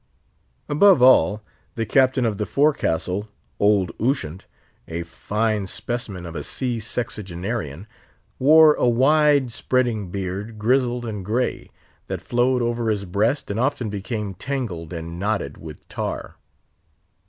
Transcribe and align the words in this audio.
Above 0.67 0.99
all, 0.99 1.43
the 1.75 1.85
Captain 1.85 2.25
of 2.25 2.39
the 2.39 2.47
Forecastle, 2.47 3.27
old 3.59 3.91
Ushant—a 3.99 5.03
fine 5.03 5.67
specimen 5.67 6.25
of 6.25 6.35
a 6.35 6.41
sea 6.41 6.79
sexagenarian—wore 6.79 8.73
a 8.73 8.89
wide, 8.89 9.51
spreading 9.51 10.09
beard, 10.09 10.57
gizzled 10.57 11.05
and 11.05 11.23
grey, 11.23 11.69
that 12.07 12.19
flowed 12.23 12.63
over 12.63 12.89
his 12.89 13.05
breast 13.05 13.51
and 13.51 13.59
often 13.59 13.91
became 13.91 14.33
tangled 14.33 14.91
and 14.91 15.19
knotted 15.19 15.59
with 15.59 15.87
tar. 15.87 16.37